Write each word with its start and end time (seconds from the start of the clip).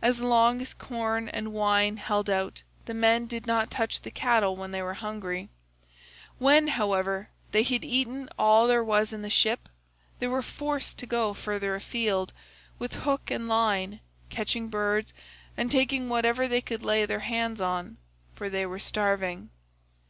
105 0.00 0.08
As 0.10 0.20
long 0.22 0.60
as 0.60 0.74
corn 0.74 1.28
and 1.30 1.50
wine 1.50 1.96
held 1.96 2.28
out 2.28 2.60
the 2.84 2.92
men 2.92 3.24
did 3.24 3.46
not 3.46 3.70
touch 3.70 4.02
the 4.02 4.10
cattle 4.10 4.54
when 4.54 4.70
they 4.70 4.82
were 4.82 4.92
hungry; 4.92 5.48
when, 6.38 6.66
however, 6.68 7.30
they 7.52 7.62
had 7.62 7.82
eaten 7.82 8.28
all 8.38 8.66
there 8.66 8.84
was 8.84 9.14
in 9.14 9.22
the 9.22 9.30
ship, 9.30 9.70
they 10.18 10.26
were 10.26 10.42
forced 10.42 10.98
to 10.98 11.06
go 11.06 11.32
further 11.32 11.74
afield, 11.74 12.34
with 12.78 12.92
hook 12.96 13.30
and 13.30 13.48
line, 13.48 14.00
catching 14.28 14.68
birds, 14.68 15.14
and 15.56 15.72
taking 15.72 16.10
whatever 16.10 16.46
they 16.46 16.60
could 16.60 16.82
lay 16.84 17.06
their 17.06 17.20
hands 17.20 17.58
on; 17.58 17.96
for 18.34 18.50
they 18.50 18.66
were 18.66 18.78
starving. 18.78 19.48